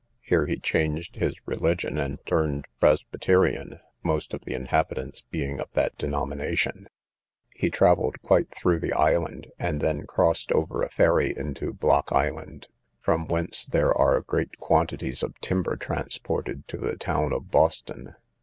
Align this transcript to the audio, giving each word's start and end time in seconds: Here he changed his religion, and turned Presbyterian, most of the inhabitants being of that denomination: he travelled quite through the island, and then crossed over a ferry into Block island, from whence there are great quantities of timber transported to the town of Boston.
Here 0.21 0.47
he 0.47 0.57
changed 0.57 1.17
his 1.17 1.35
religion, 1.45 1.99
and 1.99 2.17
turned 2.25 2.65
Presbyterian, 2.79 3.79
most 4.01 4.33
of 4.33 4.45
the 4.45 4.55
inhabitants 4.55 5.21
being 5.21 5.59
of 5.59 5.69
that 5.73 5.95
denomination: 5.95 6.87
he 7.53 7.69
travelled 7.69 8.19
quite 8.23 8.49
through 8.49 8.79
the 8.79 8.93
island, 8.93 9.51
and 9.59 9.79
then 9.79 10.07
crossed 10.07 10.51
over 10.53 10.81
a 10.81 10.89
ferry 10.89 11.31
into 11.37 11.71
Block 11.71 12.11
island, 12.11 12.67
from 12.99 13.27
whence 13.27 13.67
there 13.67 13.95
are 13.95 14.21
great 14.21 14.57
quantities 14.57 15.21
of 15.21 15.39
timber 15.39 15.75
transported 15.75 16.67
to 16.69 16.77
the 16.77 16.97
town 16.97 17.31
of 17.31 17.51
Boston. 17.51 18.15